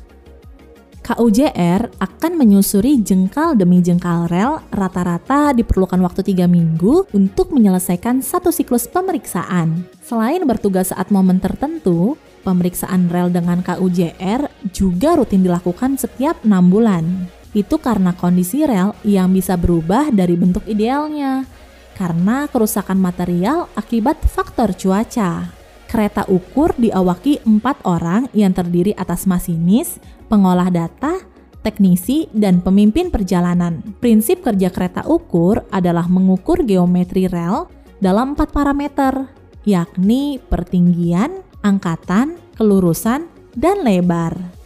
KUJR 1.02 1.98
akan 1.98 2.32
menyusuri 2.38 3.02
jengkal 3.02 3.58
demi 3.58 3.82
jengkal 3.82 4.30
rel, 4.30 4.62
rata-rata 4.70 5.50
diperlukan 5.50 5.98
waktu 5.98 6.22
3 6.22 6.46
minggu 6.46 7.10
untuk 7.14 7.50
menyelesaikan 7.54 8.22
satu 8.22 8.54
siklus 8.54 8.86
pemeriksaan. 8.86 9.86
Selain 10.06 10.46
bertugas 10.46 10.94
saat 10.94 11.10
momen 11.10 11.42
tertentu, 11.42 12.18
Pemeriksaan 12.42 13.06
rel 13.06 13.30
dengan 13.30 13.62
KUJR 13.62 14.50
juga 14.74 15.14
rutin 15.14 15.46
dilakukan 15.46 16.02
setiap 16.02 16.42
enam 16.42 16.74
bulan. 16.74 17.30
Itu 17.54 17.78
karena 17.78 18.18
kondisi 18.18 18.66
rel 18.66 18.98
yang 19.06 19.30
bisa 19.30 19.60
berubah 19.60 20.10
dari 20.10 20.34
bentuk 20.34 20.66
idealnya, 20.66 21.46
karena 21.94 22.50
kerusakan 22.50 22.98
material 22.98 23.70
akibat 23.78 24.18
faktor 24.26 24.74
cuaca. 24.74 25.54
Kereta 25.86 26.24
ukur 26.32 26.72
diawaki 26.80 27.44
empat 27.44 27.84
orang 27.84 28.32
yang 28.32 28.56
terdiri 28.56 28.96
atas 28.96 29.28
masinis, 29.28 30.00
pengolah 30.32 30.72
data, 30.72 31.20
teknisi, 31.62 32.32
dan 32.34 32.64
pemimpin 32.64 33.14
perjalanan. 33.14 33.84
Prinsip 34.00 34.42
kerja 34.42 34.72
kereta 34.74 35.06
ukur 35.06 35.68
adalah 35.70 36.08
mengukur 36.08 36.64
geometri 36.66 37.28
rel 37.28 37.68
dalam 38.00 38.34
empat 38.34 38.50
parameter, 38.56 39.30
yakni 39.68 40.40
pertinggian, 40.42 41.44
angkatan, 41.62 42.38
kelurusan, 42.58 43.30
dan 43.56 43.82
lebar. 43.86 44.62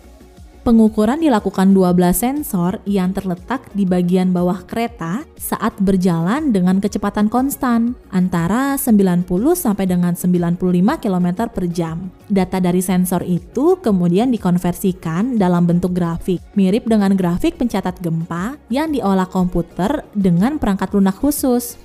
Pengukuran 0.65 1.21
dilakukan 1.21 1.77
12 1.77 1.93
sensor 2.17 2.81
yang 2.89 3.13
terletak 3.13 3.69
di 3.77 3.85
bagian 3.85 4.33
bawah 4.33 4.65
kereta 4.65 5.21
saat 5.37 5.77
berjalan 5.77 6.49
dengan 6.49 6.81
kecepatan 6.81 7.29
konstan 7.29 7.93
antara 8.09 8.73
90 8.73 9.29
sampai 9.53 9.85
dengan 9.85 10.17
95 10.17 10.57
km 11.05 11.27
per 11.53 11.69
jam. 11.69 12.09
Data 12.25 12.57
dari 12.57 12.81
sensor 12.81 13.21
itu 13.29 13.77
kemudian 13.77 14.33
dikonversikan 14.33 15.37
dalam 15.37 15.69
bentuk 15.69 15.93
grafik, 15.93 16.41
mirip 16.57 16.89
dengan 16.89 17.13
grafik 17.13 17.61
pencatat 17.61 18.01
gempa 18.01 18.57
yang 18.73 18.89
diolah 18.89 19.29
komputer 19.29 20.01
dengan 20.17 20.57
perangkat 20.57 20.97
lunak 20.97 21.13
khusus. 21.21 21.84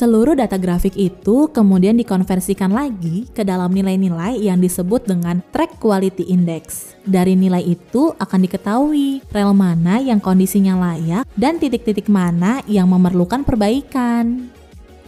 Seluruh 0.00 0.32
data 0.32 0.56
grafik 0.56 0.96
itu 0.96 1.52
kemudian 1.52 1.92
dikonversikan 1.92 2.72
lagi 2.72 3.28
ke 3.36 3.44
dalam 3.44 3.68
nilai-nilai 3.68 4.40
yang 4.40 4.56
disebut 4.56 5.04
dengan 5.04 5.44
track 5.52 5.76
quality 5.76 6.24
index. 6.24 6.96
Dari 7.04 7.36
nilai 7.36 7.60
itu 7.60 8.16
akan 8.16 8.48
diketahui 8.48 9.20
rel 9.28 9.52
mana 9.52 10.00
yang 10.00 10.16
kondisinya 10.16 10.72
layak 10.80 11.28
dan 11.36 11.60
titik-titik 11.60 12.08
mana 12.08 12.64
yang 12.64 12.88
memerlukan 12.88 13.44
perbaikan. 13.44 14.48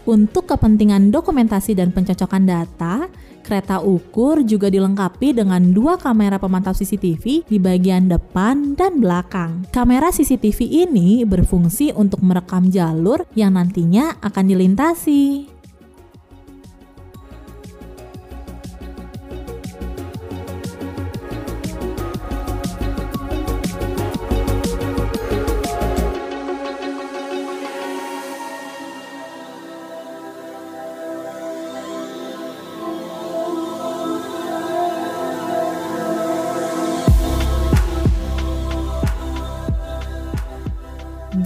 Untuk 0.04 0.44
kepentingan 0.52 1.08
dokumentasi 1.08 1.72
dan 1.72 1.88
pencocokan 1.88 2.44
data, 2.44 3.08
Kereta 3.44 3.84
ukur 3.84 4.40
juga 4.46 4.72
dilengkapi 4.72 5.37
dengan 5.37 5.61
dua 5.75 6.00
kamera 6.00 6.40
pemantau 6.40 6.72
CCTV 6.72 7.44
di 7.44 7.58
bagian 7.61 8.08
depan 8.08 8.72
dan 8.78 9.02
belakang. 9.02 9.68
Kamera 9.68 10.08
CCTV 10.08 10.88
ini 10.88 11.26
berfungsi 11.28 11.92
untuk 11.92 12.25
merekam 12.25 12.72
jalur 12.72 13.28
yang 13.37 13.58
nantinya 13.58 14.16
akan 14.25 14.44
dilintasi. 14.49 15.51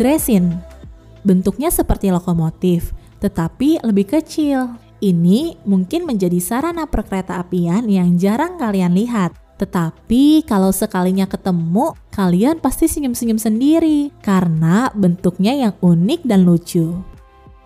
Dresin. 0.06 0.62
Bentuknya 1.26 1.66
seperti 1.74 2.14
lokomotif, 2.14 2.94
tetapi 3.18 3.82
lebih 3.82 4.06
kecil. 4.14 4.78
Ini 5.02 5.58
mungkin 5.66 6.06
menjadi 6.06 6.38
sarana 6.38 6.86
perkereta 6.86 7.42
apian 7.42 7.90
yang 7.90 8.14
jarang 8.14 8.54
kalian 8.54 8.94
lihat. 8.94 9.34
Tetapi 9.58 10.46
kalau 10.46 10.70
sekalinya 10.70 11.26
ketemu, 11.26 11.98
kalian 12.14 12.62
pasti 12.62 12.86
senyum-senyum 12.86 13.34
sendiri 13.34 14.14
karena 14.22 14.94
bentuknya 14.94 15.58
yang 15.58 15.74
unik 15.82 16.22
dan 16.22 16.46
lucu. 16.46 17.02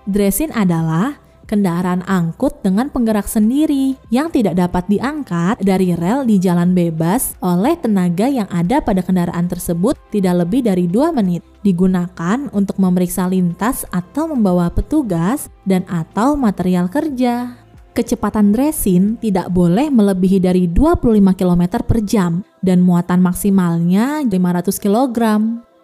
Dresin 0.08 0.48
adalah 0.56 1.20
kendaraan 1.50 2.06
angkut 2.06 2.62
dengan 2.62 2.86
penggerak 2.94 3.26
sendiri 3.26 3.98
yang 4.14 4.30
tidak 4.30 4.54
dapat 4.54 4.86
diangkat 4.86 5.58
dari 5.58 5.98
rel 5.98 6.22
di 6.22 6.38
jalan 6.38 6.70
bebas 6.70 7.34
oleh 7.42 7.74
tenaga 7.74 8.30
yang 8.30 8.46
ada 8.54 8.78
pada 8.78 9.02
kendaraan 9.02 9.50
tersebut 9.50 9.98
tidak 10.14 10.46
lebih 10.46 10.62
dari 10.62 10.86
2 10.86 11.10
menit. 11.10 11.42
Digunakan 11.66 12.46
untuk 12.54 12.78
memeriksa 12.78 13.26
lintas 13.26 13.82
atau 13.90 14.30
membawa 14.30 14.70
petugas 14.70 15.50
dan 15.66 15.82
atau 15.90 16.38
material 16.38 16.86
kerja. 16.86 17.58
Kecepatan 17.90 18.54
dresin 18.54 19.18
tidak 19.18 19.50
boleh 19.50 19.90
melebihi 19.90 20.38
dari 20.38 20.70
25 20.70 21.34
km 21.34 21.82
per 21.82 21.98
jam 22.06 22.46
dan 22.62 22.78
muatan 22.78 23.18
maksimalnya 23.18 24.22
500 24.24 24.78
kg. 24.78 25.18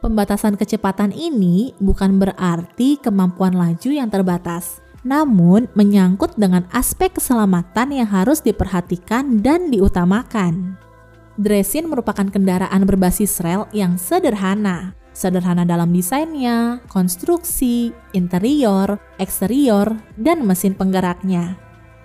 Pembatasan 0.07 0.55
kecepatan 0.55 1.11
ini 1.11 1.75
bukan 1.83 2.23
berarti 2.23 2.95
kemampuan 3.03 3.59
laju 3.59 3.91
yang 3.91 4.07
terbatas, 4.07 4.79
namun 5.07 5.71
menyangkut 5.79 6.35
dengan 6.35 6.67
aspek 6.75 7.15
keselamatan 7.15 7.95
yang 7.95 8.11
harus 8.11 8.43
diperhatikan 8.43 9.39
dan 9.39 9.71
diutamakan. 9.71 10.75
Dresin 11.39 11.87
merupakan 11.87 12.27
kendaraan 12.27 12.83
berbasis 12.83 13.39
rel 13.39 13.71
yang 13.71 13.95
sederhana. 13.95 14.99
Sederhana 15.15 15.63
dalam 15.63 15.95
desainnya, 15.95 16.83
konstruksi, 16.91 17.95
interior, 18.13 18.99
eksterior, 19.17 19.95
dan 20.19 20.45
mesin 20.45 20.77
penggeraknya. 20.77 21.57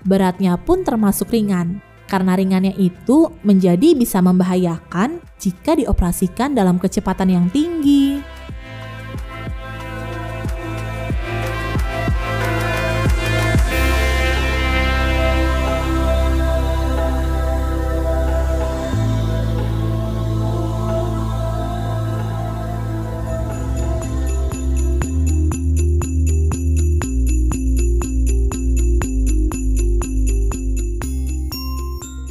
Beratnya 0.07 0.55
pun 0.55 0.87
termasuk 0.87 1.27
ringan, 1.33 1.83
karena 2.07 2.39
ringannya 2.39 2.75
itu 2.79 3.31
menjadi 3.43 3.95
bisa 3.95 4.23
membahayakan 4.23 5.19
jika 5.39 5.75
dioperasikan 5.75 6.55
dalam 6.55 6.79
kecepatan 6.79 7.31
yang 7.31 7.47
tinggi. 7.51 8.19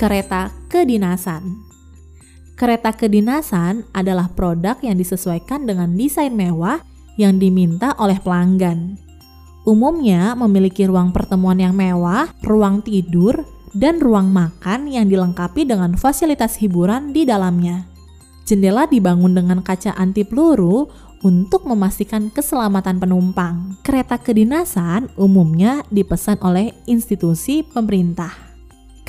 Kereta 0.00 0.48
kedinasan. 0.72 1.60
Kereta 2.56 2.88
kedinasan 2.96 3.84
adalah 3.92 4.32
produk 4.32 4.80
yang 4.80 4.96
disesuaikan 4.96 5.68
dengan 5.68 5.92
desain 5.92 6.32
mewah 6.32 6.80
yang 7.20 7.36
diminta 7.36 7.92
oleh 8.00 8.16
pelanggan. 8.16 8.96
Umumnya 9.68 10.32
memiliki 10.40 10.88
ruang 10.88 11.12
pertemuan 11.12 11.60
yang 11.60 11.76
mewah, 11.76 12.32
ruang 12.40 12.80
tidur, 12.80 13.44
dan 13.76 14.00
ruang 14.00 14.32
makan 14.32 14.88
yang 14.88 15.04
dilengkapi 15.04 15.68
dengan 15.68 15.92
fasilitas 16.00 16.56
hiburan 16.56 17.12
di 17.12 17.28
dalamnya. 17.28 17.84
Jendela 18.48 18.88
dibangun 18.88 19.36
dengan 19.36 19.60
kaca 19.60 19.92
anti 20.00 20.24
peluru 20.24 20.88
untuk 21.20 21.68
memastikan 21.68 22.32
keselamatan 22.32 22.96
penumpang. 22.96 23.76
Kereta 23.84 24.16
kedinasan 24.16 25.12
umumnya 25.20 25.84
dipesan 25.92 26.40
oleh 26.40 26.72
institusi 26.88 27.60
pemerintah 27.60 28.49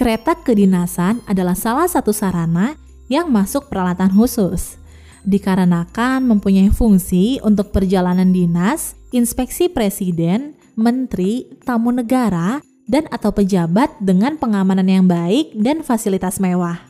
kereta 0.02 0.34
kedinasan 0.34 1.22
adalah 1.30 1.54
salah 1.54 1.86
satu 1.86 2.10
sarana 2.10 2.74
yang 3.06 3.30
masuk 3.30 3.70
peralatan 3.70 4.10
khusus. 4.10 4.82
Dikarenakan 5.22 6.26
mempunyai 6.26 6.74
fungsi 6.74 7.38
untuk 7.46 7.70
perjalanan 7.70 8.34
dinas, 8.34 8.98
inspeksi 9.14 9.70
presiden, 9.70 10.58
menteri, 10.74 11.46
tamu 11.62 11.94
negara, 11.94 12.66
dan 12.90 13.06
atau 13.14 13.30
pejabat 13.30 13.94
dengan 14.02 14.42
pengamanan 14.42 14.90
yang 14.90 15.06
baik 15.06 15.54
dan 15.54 15.86
fasilitas 15.86 16.42
mewah. 16.42 16.82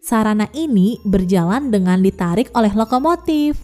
Sarana 0.00 0.48
ini 0.56 0.96
berjalan 1.04 1.68
dengan 1.68 2.00
ditarik 2.00 2.48
oleh 2.56 2.72
lokomotif. 2.72 3.60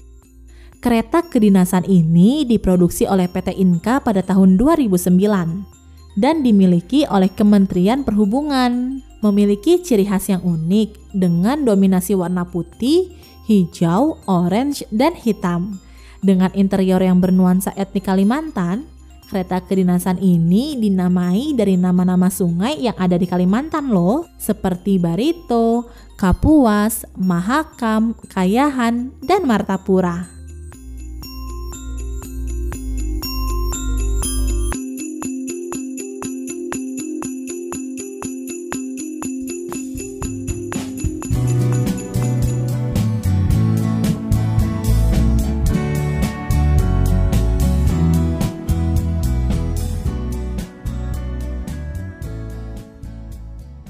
Kereta 0.84 1.24
kedinasan 1.24 1.88
ini 1.88 2.44
diproduksi 2.44 3.08
oleh 3.08 3.24
PT 3.24 3.56
Inka 3.56 4.04
pada 4.04 4.20
tahun 4.20 4.60
2009 4.60 5.75
dan 6.16 6.40
dimiliki 6.40 7.04
oleh 7.06 7.28
Kementerian 7.30 8.02
Perhubungan. 8.02 9.04
Memiliki 9.20 9.80
ciri 9.80 10.04
khas 10.08 10.28
yang 10.32 10.44
unik 10.44 11.12
dengan 11.16 11.64
dominasi 11.64 12.12
warna 12.16 12.48
putih, 12.48 13.12
hijau, 13.48 14.20
orange, 14.28 14.84
dan 14.92 15.16
hitam. 15.16 15.80
Dengan 16.20 16.50
interior 16.56 17.00
yang 17.00 17.20
bernuansa 17.20 17.72
etnik 17.76 18.08
Kalimantan, 18.08 18.88
kereta 19.28 19.60
kedinasan 19.64 20.20
ini 20.20 20.76
dinamai 20.78 21.56
dari 21.56 21.74
nama-nama 21.80 22.28
sungai 22.28 22.80
yang 22.80 22.96
ada 23.00 23.16
di 23.16 23.24
Kalimantan 23.24 23.88
loh, 23.88 24.28
seperti 24.36 25.00
Barito, 25.00 25.88
Kapuas, 26.16 27.08
Mahakam, 27.16 28.16
Kayahan, 28.30 29.12
dan 29.24 29.44
Martapura. 29.44 30.35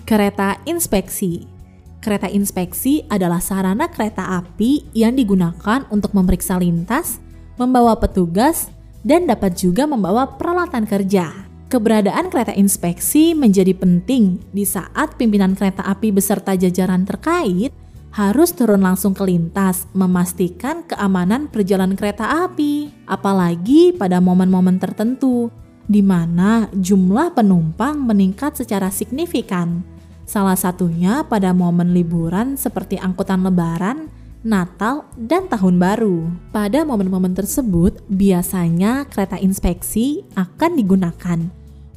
Kereta 0.06 0.62
inspeksi. 0.70 1.50
Kereta 1.98 2.30
inspeksi 2.30 3.02
adalah 3.10 3.42
sarana 3.42 3.90
kereta 3.90 4.38
api 4.38 4.94
yang 4.94 5.18
digunakan 5.18 5.82
untuk 5.90 6.14
memeriksa 6.14 6.62
lintas, 6.62 7.18
membawa 7.58 7.98
petugas, 7.98 8.70
dan 9.02 9.26
dapat 9.26 9.58
juga 9.58 9.82
membawa 9.82 10.38
peralatan 10.38 10.86
kerja. 10.86 11.50
Keberadaan 11.66 12.30
kereta 12.30 12.54
inspeksi 12.54 13.34
menjadi 13.34 13.74
penting 13.74 14.38
di 14.54 14.62
saat 14.62 15.18
pimpinan 15.18 15.58
kereta 15.58 15.82
api 15.82 16.14
beserta 16.14 16.54
jajaran 16.54 17.02
terkait 17.02 17.74
harus 18.14 18.54
turun 18.54 18.86
langsung 18.86 19.10
ke 19.10 19.26
lintas, 19.26 19.90
memastikan 19.90 20.86
keamanan 20.86 21.50
perjalanan 21.50 21.98
kereta 21.98 22.46
api. 22.46 22.94
Apalagi 23.10 23.90
pada 23.98 24.22
momen-momen 24.22 24.78
tertentu, 24.78 25.50
di 25.90 25.98
mana 25.98 26.70
jumlah 26.70 27.34
penumpang 27.34 27.98
meningkat 28.06 28.54
secara 28.54 28.86
signifikan. 28.94 29.95
Salah 30.26 30.58
satunya 30.58 31.22
pada 31.22 31.54
momen 31.54 31.94
liburan 31.94 32.58
seperti 32.58 32.98
angkutan 32.98 33.46
lebaran, 33.46 34.10
Natal, 34.42 35.06
dan 35.14 35.46
Tahun 35.46 35.78
Baru. 35.78 36.26
Pada 36.50 36.82
momen-momen 36.82 37.30
tersebut, 37.30 38.02
biasanya 38.10 39.06
kereta 39.06 39.38
inspeksi 39.38 40.26
akan 40.34 40.74
digunakan 40.74 41.38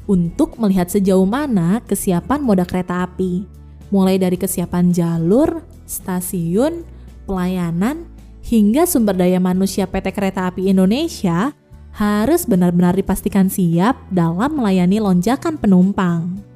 untuk 0.06 0.58
melihat 0.62 0.86
sejauh 0.86 1.26
mana 1.26 1.82
kesiapan 1.90 2.38
moda 2.38 2.62
kereta 2.62 3.02
api, 3.02 3.46
mulai 3.90 4.18
dari 4.18 4.38
kesiapan 4.38 4.94
jalur, 4.94 5.66
stasiun, 5.86 6.86
pelayanan, 7.26 8.06
hingga 8.46 8.86
sumber 8.86 9.14
daya 9.14 9.38
manusia 9.38 9.86
PT 9.86 10.10
Kereta 10.10 10.50
Api 10.50 10.70
Indonesia 10.70 11.54
harus 11.94 12.46
benar-benar 12.46 12.94
dipastikan 12.94 13.46
siap 13.46 13.98
dalam 14.10 14.58
melayani 14.58 14.98
lonjakan 15.02 15.58
penumpang. 15.58 16.49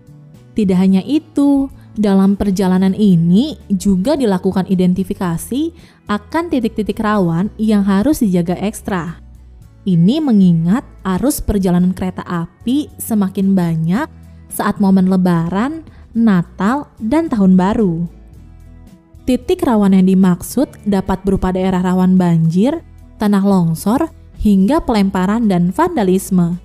Tidak 0.54 0.78
hanya 0.78 1.02
itu, 1.02 1.66
dalam 1.94 2.34
perjalanan 2.34 2.94
ini 2.94 3.54
juga 3.70 4.18
dilakukan 4.18 4.66
identifikasi 4.66 5.70
akan 6.10 6.50
titik-titik 6.50 6.98
rawan 6.98 7.54
yang 7.58 7.86
harus 7.86 8.18
dijaga 8.22 8.58
ekstra. 8.58 9.22
Ini 9.84 10.18
mengingat 10.18 10.82
arus 11.04 11.44
perjalanan 11.44 11.92
kereta 11.92 12.24
api 12.24 12.90
semakin 12.96 13.52
banyak 13.52 14.08
saat 14.50 14.80
momen 14.82 15.06
lebaran, 15.06 15.84
Natal, 16.16 16.88
dan 16.98 17.28
Tahun 17.28 17.52
Baru. 17.54 18.08
Titik 19.24 19.64
rawan 19.64 19.96
yang 19.96 20.08
dimaksud 20.08 20.88
dapat 20.88 21.20
berupa 21.22 21.52
daerah 21.52 21.80
rawan 21.80 22.16
banjir, 22.16 22.80
tanah 23.16 23.44
longsor, 23.44 24.08
hingga 24.40 24.84
pelemparan 24.84 25.48
dan 25.48 25.72
vandalisme. 25.72 26.60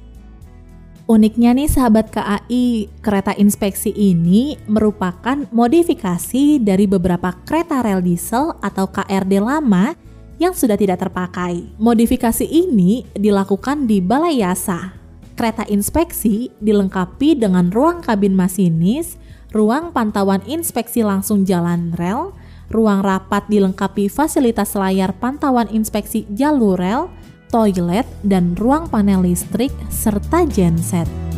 Uniknya 1.09 1.57
nih 1.57 1.65
sahabat 1.65 2.13
KAI, 2.13 2.85
kereta 3.01 3.33
inspeksi 3.33 3.89
ini 3.89 4.61
merupakan 4.69 5.41
modifikasi 5.49 6.61
dari 6.61 6.85
beberapa 6.85 7.33
kereta 7.49 7.81
rel 7.81 8.05
diesel 8.05 8.53
atau 8.61 8.85
KRD 8.85 9.41
lama 9.41 9.97
yang 10.37 10.53
sudah 10.53 10.77
tidak 10.77 11.01
terpakai. 11.01 11.65
Modifikasi 11.81 12.45
ini 12.45 13.09
dilakukan 13.17 13.89
di 13.89 14.05
Balai 14.05 14.37
Yasa. 14.45 14.93
Kereta 15.33 15.65
inspeksi 15.65 16.53
dilengkapi 16.61 17.41
dengan 17.41 17.73
ruang 17.73 18.05
kabin 18.05 18.37
masinis, 18.37 19.17
ruang 19.49 19.89
pantauan 19.89 20.45
inspeksi 20.45 21.01
langsung 21.01 21.41
jalan 21.41 21.89
rel, 21.97 22.37
ruang 22.69 23.01
rapat 23.01 23.49
dilengkapi 23.49 24.13
fasilitas 24.13 24.77
layar 24.77 25.17
pantauan 25.17 25.73
inspeksi 25.73 26.29
jalur 26.37 26.77
rel, 26.77 27.09
toilet, 27.49 28.05
dan 28.21 28.53
ruang 28.55 28.87
panel 28.87 29.25
listrik 29.25 29.73
serta 29.89 30.45
genset. 30.49 31.28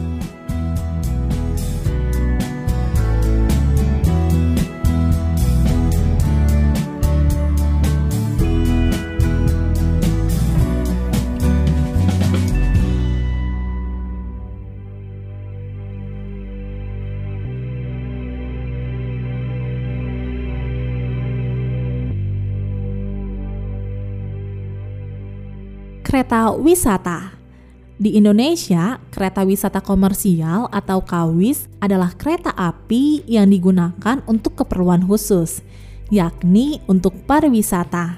Kereta 26.32 26.56
wisata. 26.56 27.36
Di 28.00 28.16
Indonesia, 28.16 29.04
kereta 29.12 29.44
wisata 29.44 29.84
komersial 29.84 30.72
atau 30.72 31.04
KAWIS 31.04 31.68
adalah 31.84 32.16
kereta 32.16 32.56
api 32.56 33.28
yang 33.28 33.52
digunakan 33.52 34.24
untuk 34.32 34.56
keperluan 34.56 35.04
khusus, 35.04 35.60
yakni 36.08 36.80
untuk 36.88 37.20
pariwisata. 37.28 38.16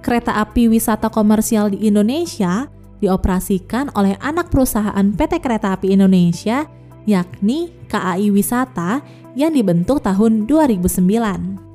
Kereta 0.00 0.40
api 0.40 0.72
wisata 0.72 1.12
komersial 1.12 1.76
di 1.76 1.92
Indonesia 1.92 2.72
dioperasikan 3.04 3.92
oleh 4.00 4.16
anak 4.24 4.48
perusahaan 4.48 5.12
PT 5.12 5.44
Kereta 5.44 5.76
Api 5.76 5.92
Indonesia, 5.92 6.64
yakni 7.04 7.68
KAI 7.92 8.32
Wisata 8.32 9.04
yang 9.36 9.52
dibentuk 9.52 10.00
tahun 10.00 10.48
2009 10.48 11.71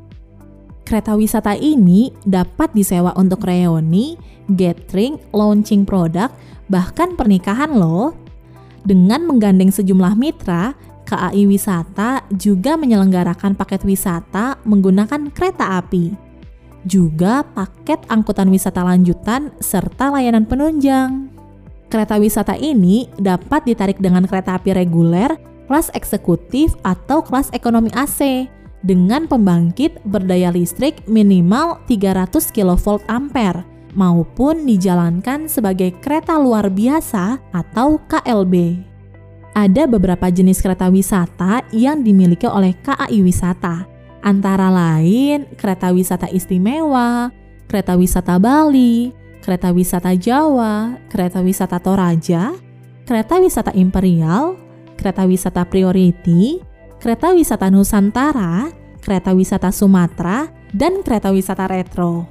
kereta 0.88 1.20
wisata 1.20 1.52
ini 1.60 2.16
dapat 2.24 2.72
disewa 2.72 3.12
untuk 3.20 3.44
reuni, 3.44 4.16
gathering, 4.56 5.20
launching 5.36 5.84
produk, 5.84 6.32
bahkan 6.72 7.12
pernikahan 7.20 7.76
loh. 7.76 8.16
Dengan 8.88 9.28
menggandeng 9.28 9.68
sejumlah 9.68 10.16
mitra, 10.16 10.72
KAI 11.04 11.44
Wisata 11.44 12.24
juga 12.32 12.80
menyelenggarakan 12.80 13.52
paket 13.60 13.84
wisata 13.84 14.56
menggunakan 14.64 15.28
kereta 15.36 15.76
api. 15.84 16.16
Juga 16.88 17.44
paket 17.44 18.00
angkutan 18.08 18.48
wisata 18.48 18.80
lanjutan 18.88 19.52
serta 19.60 20.08
layanan 20.08 20.48
penunjang. 20.48 21.28
Kereta 21.92 22.16
wisata 22.16 22.56
ini 22.56 23.12
dapat 23.20 23.68
ditarik 23.68 24.00
dengan 24.00 24.24
kereta 24.24 24.56
api 24.56 24.72
reguler, 24.72 25.36
kelas 25.68 25.92
eksekutif 25.92 26.80
atau 26.84 27.20
kelas 27.20 27.52
ekonomi 27.52 27.92
AC 27.92 28.48
dengan 28.86 29.26
pembangkit 29.26 30.04
berdaya 30.06 30.54
listrik 30.54 31.02
minimal 31.10 31.82
300 31.90 32.54
kV 32.54 33.02
ampere 33.10 33.66
maupun 33.98 34.70
dijalankan 34.70 35.50
sebagai 35.50 35.98
kereta 35.98 36.38
luar 36.38 36.70
biasa 36.70 37.42
atau 37.50 37.98
KLB. 38.06 38.86
Ada 39.58 39.90
beberapa 39.90 40.30
jenis 40.30 40.62
kereta 40.62 40.86
wisata 40.94 41.66
yang 41.74 42.06
dimiliki 42.06 42.46
oleh 42.46 42.78
KAI 42.78 43.26
Wisata, 43.26 43.90
antara 44.22 44.70
lain 44.70 45.50
kereta 45.58 45.90
wisata 45.90 46.30
istimewa, 46.30 47.34
kereta 47.66 47.98
wisata 47.98 48.38
Bali, 48.38 49.10
kereta 49.42 49.74
wisata 49.74 50.14
Jawa, 50.14 51.02
kereta 51.10 51.42
wisata 51.42 51.82
Toraja, 51.82 52.54
kereta 53.10 53.42
wisata 53.42 53.74
Imperial, 53.74 54.62
kereta 54.94 55.26
wisata 55.26 55.66
Priority, 55.66 56.62
kereta 56.98 57.34
wisata 57.34 57.70
Nusantara, 57.70 58.74
kereta 59.02 59.32
wisata 59.34 59.70
Sumatera, 59.70 60.50
dan 60.74 61.06
kereta 61.06 61.30
wisata 61.30 61.70
retro. 61.70 62.26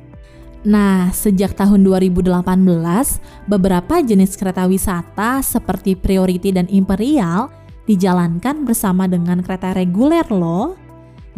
Nah, 0.66 1.14
sejak 1.14 1.54
tahun 1.54 1.86
2018, 1.86 3.22
beberapa 3.46 4.02
jenis 4.02 4.34
kereta 4.34 4.66
wisata 4.66 5.38
seperti 5.38 5.94
Priority 5.94 6.50
dan 6.50 6.66
Imperial 6.66 7.54
dijalankan 7.86 8.66
bersama 8.66 9.06
dengan 9.06 9.46
kereta 9.46 9.70
reguler 9.70 10.26
loh. 10.26 10.74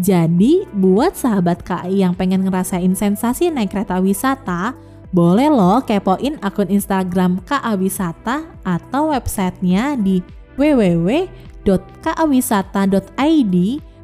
Jadi, 0.00 0.64
buat 0.72 1.12
sahabat 1.12 1.60
KAI 1.60 2.08
yang 2.08 2.16
pengen 2.16 2.48
ngerasain 2.48 2.96
sensasi 2.96 3.52
naik 3.52 3.76
kereta 3.76 4.00
wisata, 4.00 4.72
boleh 5.12 5.52
loh 5.52 5.84
kepoin 5.84 6.40
akun 6.40 6.68
Instagram 6.68 7.40
KA 7.44 7.76
Wisata 7.80 8.44
atau 8.60 9.12
websitenya 9.12 9.96
di 9.96 10.20
www 10.56 11.28
www.kawisata.id 11.68 13.56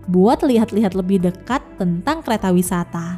buat 0.04 0.44
lihat-lihat 0.44 0.92
lebih 0.92 1.24
dekat 1.24 1.64
tentang 1.80 2.20
kereta 2.20 2.52
wisata. 2.52 3.16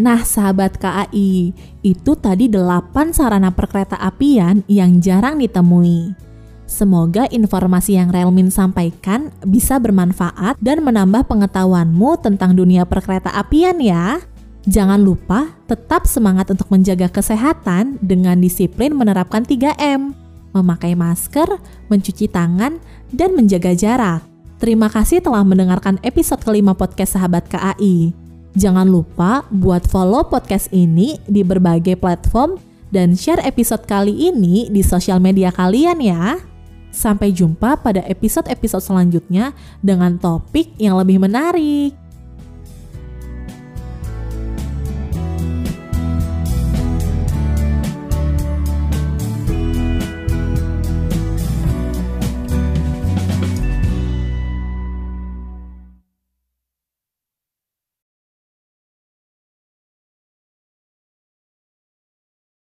Nah, 0.00 0.24
sahabat 0.24 0.80
KAI, 0.80 1.52
itu 1.84 2.12
tadi 2.16 2.48
8 2.48 3.12
sarana 3.12 3.52
perkereta 3.52 4.00
apian 4.00 4.64
yang 4.64 4.96
jarang 4.96 5.36
ditemui. 5.36 6.16
Semoga 6.64 7.28
informasi 7.28 8.00
yang 8.00 8.08
Relmin 8.08 8.48
sampaikan 8.48 9.28
bisa 9.44 9.76
bermanfaat 9.76 10.56
dan 10.56 10.80
menambah 10.80 11.28
pengetahuanmu 11.28 12.16
tentang 12.24 12.56
dunia 12.56 12.88
perkereta 12.88 13.28
apian 13.36 13.76
ya. 13.76 14.24
Jangan 14.64 15.04
lupa 15.04 15.52
tetap 15.68 16.08
semangat 16.08 16.48
untuk 16.48 16.72
menjaga 16.72 17.12
kesehatan 17.12 18.00
dengan 18.00 18.40
disiplin 18.40 18.96
menerapkan 18.96 19.44
3M, 19.44 20.16
memakai 20.56 20.96
masker, 20.96 21.60
mencuci 21.92 22.24
tangan, 22.32 22.80
dan 23.12 23.36
menjaga 23.36 23.76
jarak. 23.76 24.24
Terima 24.56 24.88
kasih 24.88 25.20
telah 25.20 25.44
mendengarkan 25.44 26.00
episode 26.00 26.40
kelima 26.40 26.72
podcast 26.72 27.20
Sahabat 27.20 27.52
KAI. 27.52 28.19
Jangan 28.58 28.90
lupa 28.90 29.46
buat 29.54 29.86
follow 29.86 30.26
podcast 30.26 30.74
ini 30.74 31.22
di 31.30 31.46
berbagai 31.46 31.94
platform 31.94 32.58
dan 32.90 33.14
share 33.14 33.38
episode 33.46 33.86
kali 33.86 34.10
ini 34.10 34.66
di 34.66 34.82
sosial 34.82 35.22
media 35.22 35.54
kalian 35.54 36.02
ya. 36.02 36.34
Sampai 36.90 37.30
jumpa 37.30 37.78
pada 37.78 38.02
episode-episode 38.02 38.82
selanjutnya 38.82 39.54
dengan 39.78 40.18
topik 40.18 40.74
yang 40.82 40.98
lebih 40.98 41.22
menarik. 41.22 41.94